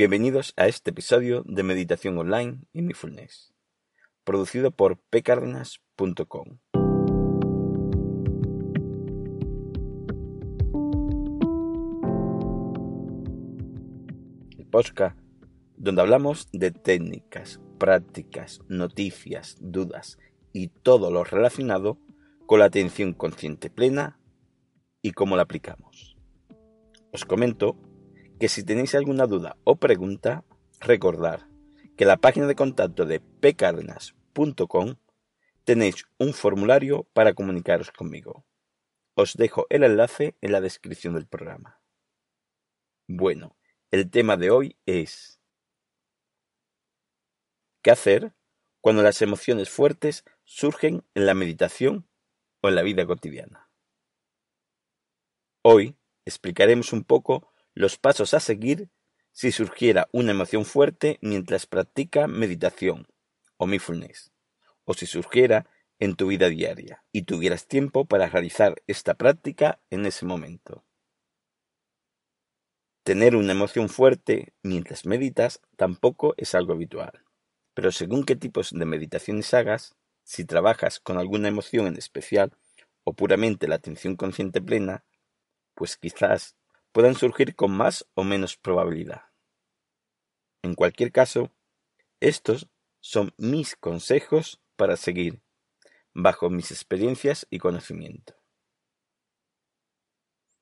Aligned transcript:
Bienvenidos 0.00 0.54
a 0.56 0.66
este 0.66 0.92
episodio 0.92 1.42
de 1.44 1.62
Meditación 1.62 2.16
Online 2.16 2.60
y 2.72 2.80
Mindfulness, 2.80 3.52
producido 4.24 4.70
por 4.70 4.96
pcardenas.com. 4.96 6.58
El 14.56 14.66
podcast 14.70 15.18
donde 15.76 16.00
hablamos 16.00 16.48
de 16.50 16.70
técnicas, 16.70 17.60
prácticas, 17.76 18.62
noticias, 18.68 19.58
dudas 19.60 20.16
y 20.54 20.68
todo 20.68 21.10
lo 21.10 21.24
relacionado 21.24 21.98
con 22.46 22.60
la 22.60 22.64
atención 22.64 23.12
consciente 23.12 23.68
plena 23.68 24.18
y 25.02 25.12
cómo 25.12 25.36
la 25.36 25.42
aplicamos. 25.42 26.16
Os 27.12 27.26
comento 27.26 27.76
que 28.40 28.48
si 28.48 28.64
tenéis 28.64 28.94
alguna 28.94 29.26
duda 29.26 29.58
o 29.64 29.76
pregunta, 29.76 30.44
recordad 30.80 31.46
que 31.94 32.04
en 32.04 32.08
la 32.08 32.16
página 32.16 32.46
de 32.46 32.54
contacto 32.54 33.04
de 33.04 33.20
pcardenas.com 33.20 34.96
tenéis 35.64 36.06
un 36.16 36.32
formulario 36.32 37.04
para 37.12 37.34
comunicaros 37.34 37.90
conmigo. 37.90 38.46
Os 39.14 39.34
dejo 39.34 39.66
el 39.68 39.84
enlace 39.84 40.36
en 40.40 40.52
la 40.52 40.62
descripción 40.62 41.12
del 41.12 41.26
programa. 41.26 41.82
Bueno, 43.06 43.58
el 43.90 44.10
tema 44.10 44.38
de 44.38 44.50
hoy 44.50 44.78
es 44.86 45.38
¿qué 47.82 47.90
hacer 47.90 48.32
cuando 48.80 49.02
las 49.02 49.20
emociones 49.20 49.68
fuertes 49.68 50.24
surgen 50.44 51.04
en 51.12 51.26
la 51.26 51.34
meditación 51.34 52.08
o 52.62 52.70
en 52.70 52.74
la 52.74 52.82
vida 52.82 53.04
cotidiana? 53.04 53.68
Hoy 55.60 55.98
explicaremos 56.24 56.94
un 56.94 57.04
poco 57.04 57.49
los 57.80 57.96
pasos 57.98 58.34
a 58.34 58.40
seguir 58.40 58.90
si 59.32 59.52
surgiera 59.52 60.08
una 60.12 60.32
emoción 60.32 60.64
fuerte 60.64 61.18
mientras 61.22 61.66
practica 61.66 62.26
meditación 62.26 63.08
o 63.56 63.66
mindfulness, 63.66 64.32
o 64.84 64.94
si 64.94 65.06
surgiera 65.06 65.66
en 65.98 66.14
tu 66.14 66.28
vida 66.28 66.48
diaria 66.48 67.02
y 67.12 67.22
tuvieras 67.22 67.66
tiempo 67.66 68.04
para 68.04 68.28
realizar 68.28 68.82
esta 68.86 69.14
práctica 69.14 69.80
en 69.90 70.06
ese 70.06 70.26
momento. 70.26 70.84
Tener 73.02 73.34
una 73.34 73.52
emoción 73.52 73.88
fuerte 73.88 74.52
mientras 74.62 75.06
meditas 75.06 75.60
tampoco 75.76 76.34
es 76.36 76.54
algo 76.54 76.74
habitual, 76.74 77.24
pero 77.72 77.92
según 77.92 78.24
qué 78.24 78.36
tipos 78.36 78.70
de 78.72 78.84
meditaciones 78.84 79.54
hagas, 79.54 79.96
si 80.22 80.44
trabajas 80.44 81.00
con 81.00 81.16
alguna 81.16 81.48
emoción 81.48 81.86
en 81.86 81.96
especial 81.96 82.52
o 83.04 83.14
puramente 83.14 83.68
la 83.68 83.76
atención 83.76 84.16
consciente 84.16 84.60
plena, 84.60 85.04
pues 85.74 85.96
quizás 85.96 86.56
puedan 86.92 87.14
surgir 87.14 87.54
con 87.54 87.72
más 87.72 88.06
o 88.14 88.24
menos 88.24 88.56
probabilidad. 88.56 89.22
En 90.62 90.74
cualquier 90.74 91.12
caso, 91.12 91.50
estos 92.20 92.68
son 93.00 93.32
mis 93.38 93.76
consejos 93.76 94.60
para 94.76 94.96
seguir, 94.96 95.40
bajo 96.12 96.50
mis 96.50 96.70
experiencias 96.70 97.46
y 97.50 97.58
conocimiento. 97.58 98.34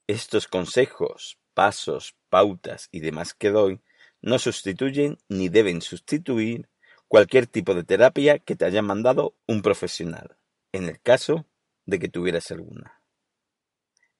Estos 0.06 0.46
consejos, 0.48 1.38
pasos, 1.54 2.16
pautas 2.28 2.88
y 2.92 3.00
demás 3.00 3.34
que 3.34 3.50
doy 3.50 3.80
no 4.20 4.38
sustituyen 4.38 5.18
ni 5.28 5.48
deben 5.48 5.82
sustituir 5.82 6.68
cualquier 7.08 7.46
tipo 7.46 7.74
de 7.74 7.84
terapia 7.84 8.38
que 8.38 8.54
te 8.54 8.64
haya 8.64 8.82
mandado 8.82 9.34
un 9.46 9.62
profesional, 9.62 10.36
en 10.72 10.84
el 10.84 11.00
caso 11.00 11.46
de 11.86 11.98
que 11.98 12.08
tuvieras 12.08 12.50
alguna. 12.50 12.97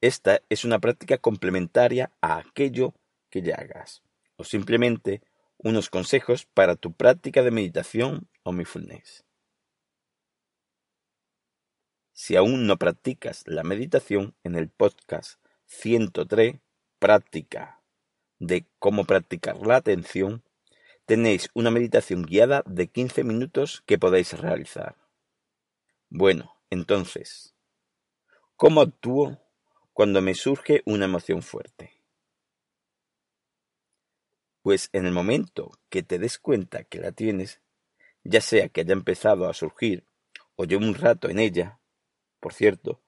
Esta 0.00 0.42
es 0.48 0.64
una 0.64 0.78
práctica 0.78 1.18
complementaria 1.18 2.12
a 2.20 2.38
aquello 2.38 2.94
que 3.30 3.42
ya 3.42 3.56
hagas, 3.56 4.02
o 4.36 4.44
simplemente 4.44 5.22
unos 5.56 5.90
consejos 5.90 6.46
para 6.46 6.76
tu 6.76 6.92
práctica 6.92 7.42
de 7.42 7.50
meditación 7.50 8.28
o 8.44 8.52
mindfulness. 8.52 9.24
Si 12.12 12.36
aún 12.36 12.66
no 12.66 12.76
practicas 12.76 13.44
la 13.46 13.64
meditación, 13.64 14.34
en 14.44 14.54
el 14.54 14.68
podcast 14.68 15.40
103, 15.66 16.56
Práctica 16.98 17.80
de 18.40 18.66
cómo 18.80 19.04
practicar 19.04 19.64
la 19.64 19.76
atención, 19.76 20.42
tenéis 21.06 21.48
una 21.54 21.70
meditación 21.70 22.22
guiada 22.22 22.64
de 22.66 22.88
15 22.88 23.22
minutos 23.22 23.84
que 23.86 23.98
podéis 23.98 24.36
realizar. 24.36 24.96
Bueno, 26.08 26.56
entonces, 26.70 27.54
¿cómo 28.56 28.80
actúo 28.80 29.38
cuando 29.98 30.22
me 30.22 30.34
surge 30.34 30.82
una 30.84 31.06
emoción 31.06 31.42
fuerte. 31.42 32.00
Pues 34.62 34.90
en 34.92 35.06
el 35.06 35.12
momento 35.12 35.72
que 35.88 36.04
te 36.04 36.20
des 36.20 36.38
cuenta 36.38 36.84
que 36.84 37.00
la 37.00 37.10
tienes, 37.10 37.60
ya 38.22 38.40
sea 38.40 38.68
que 38.68 38.82
haya 38.82 38.92
empezado 38.92 39.48
a 39.48 39.54
surgir 39.54 40.06
o 40.54 40.66
lleve 40.66 40.86
un 40.86 40.94
rato 40.94 41.28
en 41.28 41.40
ella, 41.40 41.80
por 42.38 42.54
cierto, 42.54 43.02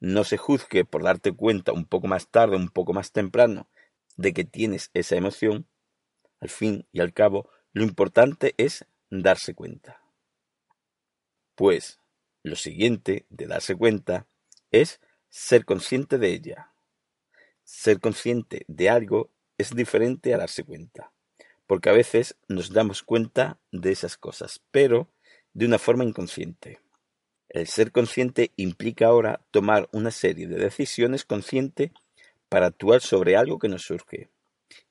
no 0.00 0.24
se 0.24 0.36
juzgue 0.36 0.84
por 0.84 1.02
darte 1.02 1.32
cuenta 1.32 1.72
un 1.72 1.86
poco 1.86 2.08
más 2.08 2.28
tarde, 2.28 2.56
un 2.56 2.68
poco 2.68 2.92
más 2.92 3.12
temprano, 3.12 3.70
de 4.18 4.34
que 4.34 4.44
tienes 4.44 4.90
esa 4.92 5.16
emoción, 5.16 5.66
al 6.40 6.50
fin 6.50 6.86
y 6.92 7.00
al 7.00 7.14
cabo, 7.14 7.48
lo 7.72 7.84
importante 7.84 8.52
es 8.58 8.84
darse 9.08 9.54
cuenta. 9.54 10.02
Pues 11.54 12.00
lo 12.42 12.56
siguiente 12.56 13.24
de 13.30 13.46
darse 13.46 13.74
cuenta 13.74 14.26
es 14.70 15.00
ser 15.32 15.64
consciente 15.64 16.18
de 16.18 16.28
ella. 16.28 16.74
Ser 17.64 18.00
consciente 18.00 18.66
de 18.68 18.90
algo 18.90 19.30
es 19.56 19.74
diferente 19.74 20.34
a 20.34 20.38
darse 20.38 20.62
cuenta, 20.62 21.14
porque 21.66 21.88
a 21.88 21.94
veces 21.94 22.36
nos 22.48 22.70
damos 22.70 23.02
cuenta 23.02 23.58
de 23.70 23.92
esas 23.92 24.18
cosas, 24.18 24.60
pero 24.70 25.08
de 25.54 25.64
una 25.64 25.78
forma 25.78 26.04
inconsciente. 26.04 26.80
El 27.48 27.66
ser 27.66 27.92
consciente 27.92 28.52
implica 28.56 29.06
ahora 29.06 29.40
tomar 29.50 29.88
una 29.92 30.10
serie 30.10 30.46
de 30.46 30.56
decisiones 30.56 31.24
conscientes 31.24 31.92
para 32.50 32.66
actuar 32.66 33.00
sobre 33.00 33.34
algo 33.34 33.58
que 33.58 33.68
nos 33.68 33.84
surge, 33.84 34.28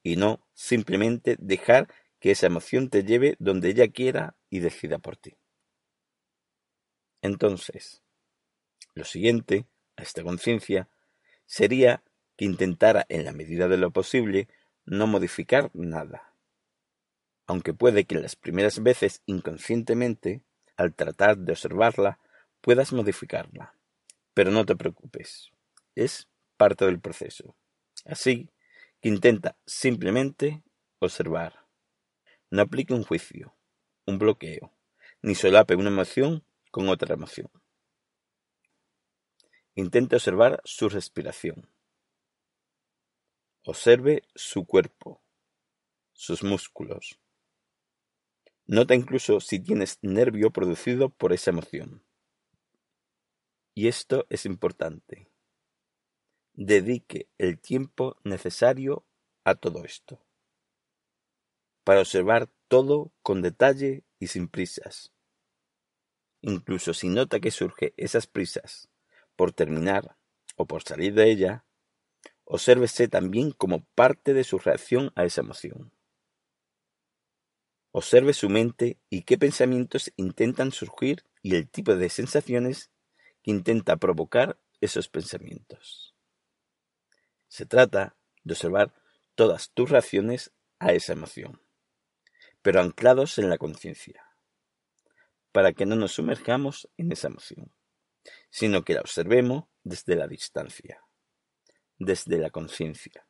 y 0.01 0.15
no 0.15 0.43
simplemente 0.53 1.37
dejar 1.39 1.87
que 2.19 2.31
esa 2.31 2.47
emoción 2.47 2.89
te 2.89 3.03
lleve 3.03 3.35
donde 3.37 3.69
ella 3.69 3.89
quiera 3.89 4.35
y 4.49 4.59
decida 4.59 4.97
por 4.97 5.17
ti. 5.17 5.37
Entonces, 7.21 8.01
lo 8.95 9.05
siguiente 9.05 9.67
esta 10.01 10.23
conciencia 10.23 10.89
sería 11.45 12.03
que 12.37 12.45
intentara 12.45 13.05
en 13.09 13.25
la 13.25 13.33
medida 13.33 13.67
de 13.67 13.77
lo 13.77 13.91
posible 13.91 14.47
no 14.85 15.07
modificar 15.07 15.69
nada. 15.73 16.33
Aunque 17.45 17.73
puede 17.73 18.05
que 18.05 18.15
las 18.15 18.35
primeras 18.35 18.81
veces 18.81 19.21
inconscientemente, 19.25 20.41
al 20.77 20.93
tratar 20.93 21.37
de 21.37 21.51
observarla, 21.51 22.19
puedas 22.61 22.93
modificarla. 22.93 23.75
Pero 24.33 24.51
no 24.51 24.65
te 24.65 24.75
preocupes, 24.75 25.51
es 25.95 26.27
parte 26.57 26.85
del 26.85 26.99
proceso. 26.99 27.55
Así 28.05 28.49
que 29.01 29.09
intenta 29.09 29.57
simplemente 29.65 30.63
observar. 30.99 31.65
No 32.49 32.61
aplique 32.61 32.93
un 32.93 33.03
juicio, 33.03 33.53
un 34.05 34.17
bloqueo, 34.17 34.71
ni 35.21 35.35
solape 35.35 35.75
una 35.75 35.89
emoción 35.89 36.43
con 36.71 36.89
otra 36.89 37.13
emoción. 37.13 37.49
Intente 39.75 40.17
observar 40.17 40.61
su 40.65 40.89
respiración. 40.89 41.69
Observe 43.63 44.23
su 44.35 44.65
cuerpo, 44.65 45.21
sus 46.11 46.43
músculos. 46.43 47.21
Nota 48.65 48.95
incluso 48.95 49.39
si 49.39 49.61
tienes 49.61 49.97
nervio 50.01 50.51
producido 50.51 51.09
por 51.09 51.31
esa 51.31 51.51
emoción. 51.51 52.03
Y 53.73 53.87
esto 53.87 54.25
es 54.29 54.45
importante. 54.45 55.29
Dedique 56.51 57.29
el 57.37 57.57
tiempo 57.57 58.17
necesario 58.25 59.05
a 59.45 59.55
todo 59.55 59.85
esto. 59.85 60.21
Para 61.85 62.01
observar 62.01 62.49
todo 62.67 63.13
con 63.21 63.41
detalle 63.41 64.03
y 64.19 64.27
sin 64.27 64.49
prisas. 64.49 65.13
Incluso 66.41 66.93
si 66.93 67.07
nota 67.07 67.39
que 67.39 67.51
surge 67.51 67.93
esas 67.95 68.27
prisas 68.27 68.91
por 69.35 69.51
terminar 69.51 70.17
o 70.55 70.65
por 70.65 70.83
salir 70.83 71.13
de 71.13 71.31
ella, 71.31 71.65
obsérvese 72.45 73.07
también 73.07 73.51
como 73.51 73.83
parte 73.95 74.33
de 74.33 74.43
su 74.43 74.59
reacción 74.59 75.11
a 75.15 75.25
esa 75.25 75.41
emoción. 75.41 75.93
Observe 77.91 78.33
su 78.33 78.49
mente 78.49 78.99
y 79.09 79.23
qué 79.23 79.37
pensamientos 79.37 80.11
intentan 80.15 80.71
surgir 80.71 81.23
y 81.41 81.55
el 81.55 81.69
tipo 81.69 81.95
de 81.95 82.09
sensaciones 82.09 82.91
que 83.43 83.51
intenta 83.51 83.97
provocar 83.97 84.59
esos 84.79 85.09
pensamientos. 85.09 86.15
Se 87.47 87.65
trata 87.65 88.15
de 88.43 88.53
observar 88.53 88.93
todas 89.35 89.71
tus 89.71 89.89
reacciones 89.89 90.51
a 90.79 90.93
esa 90.93 91.13
emoción, 91.13 91.61
pero 92.61 92.79
anclados 92.79 93.37
en 93.37 93.49
la 93.49 93.57
conciencia, 93.57 94.23
para 95.51 95.73
que 95.73 95.85
no 95.85 95.95
nos 95.95 96.13
sumerjamos 96.13 96.89
en 96.97 97.11
esa 97.11 97.27
emoción 97.27 97.71
sino 98.51 98.83
que 98.83 98.93
la 98.93 99.01
observemos 99.01 99.63
desde 99.83 100.15
la 100.15 100.27
distancia, 100.27 101.03
desde 101.97 102.37
la 102.37 102.51
conciencia. 102.51 103.25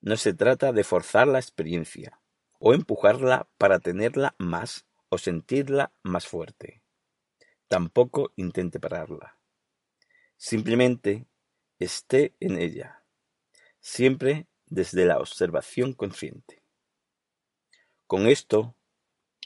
No 0.00 0.16
se 0.16 0.34
trata 0.34 0.72
de 0.72 0.84
forzar 0.84 1.26
la 1.26 1.38
experiencia 1.38 2.20
o 2.60 2.74
empujarla 2.74 3.48
para 3.58 3.80
tenerla 3.80 4.36
más 4.38 4.86
o 5.08 5.18
sentirla 5.18 5.92
más 6.02 6.26
fuerte. 6.26 6.82
Tampoco 7.66 8.32
intente 8.36 8.78
pararla. 8.78 9.38
Simplemente 10.36 11.26
esté 11.78 12.34
en 12.40 12.58
ella, 12.58 13.04
siempre 13.80 14.46
desde 14.66 15.06
la 15.06 15.18
observación 15.18 15.94
consciente. 15.94 16.62
Con 18.06 18.26
esto 18.26 18.76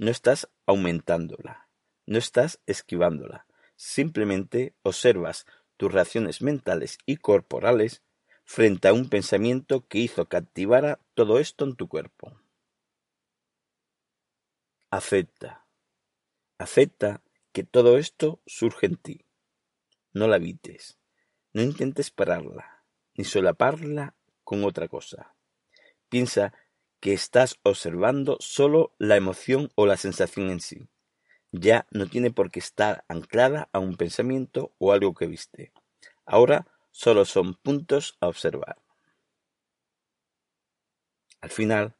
no 0.00 0.11
estás 0.11 0.49
aumentándola, 0.67 1.69
no 2.06 2.19
estás 2.19 2.61
esquivándola, 2.67 3.46
simplemente 3.76 4.75
observas 4.82 5.46
tus 5.76 5.93
reacciones 5.93 6.43
mentales 6.43 6.99
y 7.06 7.19
corporales 7.19 8.02
frente 8.44 8.88
a 8.88 8.93
un 8.93 9.08
pensamiento 9.08 9.87
que 9.87 9.99
hizo 9.99 10.26
que 10.26 10.37
activara 10.37 11.00
todo 11.14 11.38
esto 11.38 11.64
en 11.64 11.76
tu 11.76 11.88
cuerpo. 11.88 12.40
Acepta, 14.90 15.67
acepta 16.58 17.23
que 17.52 17.64
todo 17.64 17.99
esto 17.99 18.40
surge 18.46 18.87
en 18.87 18.96
ti. 18.96 19.26
No 20.12 20.29
la 20.29 20.37
evites, 20.37 20.99
no 21.52 21.62
intentes 21.62 22.11
pararla, 22.11 22.84
ni 23.14 23.25
solaparla 23.25 24.14
con 24.44 24.64
otra 24.64 24.88
cosa. 24.88 25.34
Piensa 26.08 26.55
que 27.00 27.12
estás 27.12 27.58
observando 27.62 28.37
solo 28.40 28.94
la 28.99 29.17
emoción 29.17 29.70
o 29.75 29.87
la 29.87 29.96
sensación 29.96 30.50
en 30.50 30.61
sí. 30.61 30.88
Ya 31.52 31.87
no 31.90 32.06
tiene 32.06 32.31
por 32.31 32.50
qué 32.50 32.58
estar 32.58 33.04
anclada 33.08 33.69
a 33.72 33.78
un 33.78 33.96
pensamiento 33.96 34.72
o 34.78 34.93
algo 34.93 35.14
que 35.14 35.26
viste. 35.26 35.72
Ahora 36.25 36.66
solo 36.90 37.25
son 37.25 37.54
puntos 37.54 38.16
a 38.20 38.28
observar. 38.28 38.76
Al 41.40 41.50
final, 41.50 41.94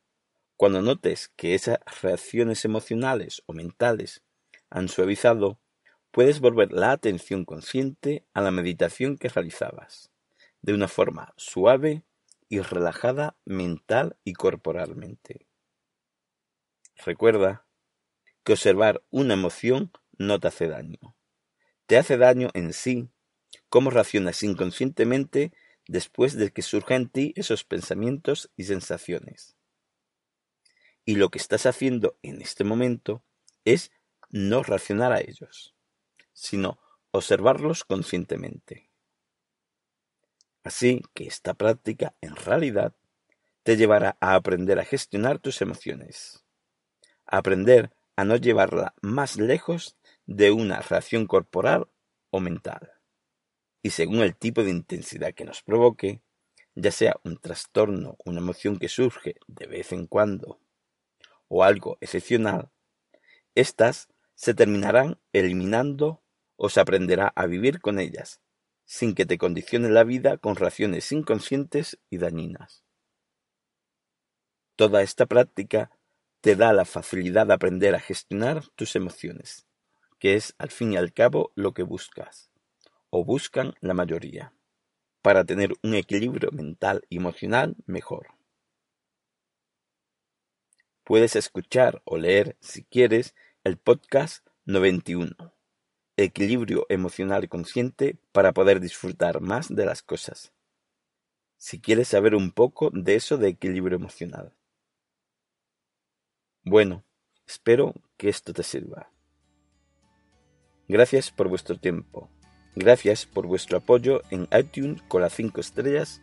cuando 0.57 0.81
notes 0.81 1.29
que 1.37 1.55
esas 1.55 1.79
reacciones 2.01 2.65
emocionales 2.65 3.43
o 3.47 3.53
mentales 3.53 4.23
han 4.71 4.89
suavizado, 4.89 5.61
puedes 6.11 6.41
volver 6.41 6.73
la 6.73 6.93
atención 6.93 7.45
consciente 7.45 8.25
a 8.33 8.41
la 8.41 8.51
meditación 8.51 9.19
que 9.19 9.29
realizabas, 9.29 10.11
de 10.63 10.73
una 10.73 10.89
forma 10.89 11.35
suave 11.37 12.03
y 12.49 12.61
relajada 12.61 13.37
mental 13.45 14.17
y 14.25 14.33
corporalmente. 14.33 15.47
Recuerda 17.05 17.66
que 18.47 18.53
observar 18.53 19.03
una 19.11 19.35
emoción 19.35 19.91
no 20.19 20.39
te 20.39 20.47
hace 20.47 20.69
daño. 20.69 21.17
Te 21.87 21.99
hace 21.99 22.17
daño 22.17 22.49
en 22.55 22.73
sí 22.73 23.11
cómo 23.69 23.91
reaccionas 23.91 24.41
inconscientemente 24.45 25.53
después 25.89 26.37
de 26.37 26.53
que 26.53 26.63
surjan 26.63 27.03
en 27.03 27.09
ti 27.09 27.33
esos 27.35 27.65
pensamientos 27.65 28.53
y 28.57 28.63
sensaciones. 28.63 29.57
Y 31.05 31.17
lo 31.17 31.29
que 31.31 31.39
estás 31.39 31.67
haciendo 31.67 32.21
en 32.23 32.41
este 32.41 32.63
momento 32.63 33.25
es 33.65 33.91
no 34.31 34.63
reaccionar 34.63 35.13
a 35.13 35.21
ellos, 35.21 35.75
sino 36.33 36.79
observarlos 37.11 37.83
conscientemente. 37.83 38.93
Así 40.63 41.03
que 41.15 41.27
esta 41.27 41.55
práctica, 41.55 42.15
en 42.21 42.37
realidad, 42.37 42.95
te 43.65 43.77
llevará 43.77 44.17
a 44.21 44.37
aprender 44.37 44.79
a 44.79 44.85
gestionar 44.85 45.41
tus 45.41 45.61
emociones, 45.63 46.45
a 47.27 47.39
aprender 47.39 47.96
a 48.17 48.25
no 48.25 48.37
llevarla 48.37 48.95
más 49.03 49.37
lejos 49.37 49.97
de 50.25 50.51
una 50.51 50.81
reacción 50.81 51.27
corporal 51.27 51.89
o 52.31 52.41
mental. 52.41 52.93
Y 53.83 53.91
según 53.91 54.21
el 54.21 54.35
tipo 54.35 54.65
de 54.65 54.71
intensidad 54.71 55.35
que 55.35 55.45
nos 55.45 55.63
provoque, 55.63 56.23
ya 56.75 56.91
sea 56.91 57.17
un 57.25 57.39
trastorno, 57.39 58.17
una 58.25 58.41
emoción 58.41 58.79
que 58.79 58.89
surge 58.89 59.37
de 59.47 59.67
vez 59.67 59.93
en 59.93 60.07
cuando, 60.07 60.61
o 61.49 61.63
algo 61.63 61.99
excepcional, 62.01 62.71
éstas 63.55 64.09
se 64.35 64.55
terminarán 64.55 65.19
eliminando 65.33 66.23
o 66.57 66.69
se 66.69 66.81
aprenderá 66.81 67.33
a 67.37 67.47
vivir 67.47 67.81
con 67.81 67.99
ellas, 67.99 68.41
sin 68.85 69.15
que 69.15 69.27
te 69.27 69.39
condicione 69.39 69.89
la 69.89 70.05
vida 70.05 70.39
con 70.39 70.57
reacciones 70.57 71.13
inconscientes 71.13 71.99
y 72.11 72.19
dañinas. 72.19 72.85
Toda 74.77 75.03
esta 75.03 75.27
práctica 75.27 75.91
te 76.47 76.55
da 76.55 76.73
la 76.73 76.85
facilidad 76.85 77.49
de 77.49 77.55
aprender 77.55 77.97
a 77.97 77.99
gestionar 77.99 78.69
tus 78.77 78.95
emociones, 78.95 79.67
que 80.21 80.37
es 80.37 80.55
al 80.59 80.71
fin 80.71 80.93
y 80.93 80.97
al 80.97 81.13
cabo 81.13 81.51
lo 81.57 81.75
que 81.75 81.83
buscas, 81.83 82.53
o 83.11 83.25
buscan 83.25 83.75
la 83.81 83.95
mayoría, 83.95 84.53
para 85.23 85.45
tener 85.45 85.73
un 85.83 85.97
equilibrio 85.97 86.53
mental 86.53 87.03
y 87.09 87.17
emocional 87.17 87.75
mejor. 87.87 88.29
Puedes 91.03 91.35
escuchar 91.35 92.01
o 92.05 92.17
leer, 92.17 92.57
si 92.61 92.85
quieres, 92.85 93.35
el 93.65 93.77
podcast 93.77 94.47
91 94.67 95.35
equilibrio 96.17 96.87
emocional 96.89 97.49
consciente 97.49 98.21
para 98.31 98.53
poder 98.53 98.79
disfrutar 98.79 99.41
más 99.41 99.75
de 99.75 99.85
las 99.85 100.01
cosas. 100.01 100.53
Si 101.57 101.81
quieres 101.81 102.07
saber 102.07 102.37
un 102.37 102.53
poco 102.53 102.91
de 102.93 103.17
eso 103.17 103.37
de 103.37 103.49
equilibrio 103.49 103.97
emocional. 103.97 104.56
Bueno, 106.69 107.05
espero 107.47 107.95
que 108.17 108.29
esto 108.29 108.53
te 108.53 108.65
sirva. 108.65 109.09
Gracias 110.89 111.31
por 111.31 111.47
vuestro 111.47 111.79
tiempo. 111.79 112.29
Gracias 112.75 113.25
por 113.25 113.47
vuestro 113.47 113.79
apoyo 113.79 114.21
en 114.31 114.49
iTunes 114.51 115.01
con 115.03 115.23
las 115.23 115.33
5 115.35 115.61
estrellas 115.61 116.23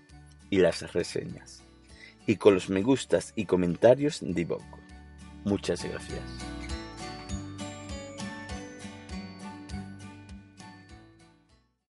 y 0.49 0.57
las 0.57 0.91
reseñas. 0.91 1.63
Y 2.27 2.35
con 2.35 2.55
los 2.55 2.69
me 2.69 2.81
gustas 2.81 3.31
y 3.37 3.45
comentarios 3.45 4.19
de 4.21 4.41
Ivoco. 4.41 4.79
Muchas 5.45 5.81
gracias. 5.81 6.52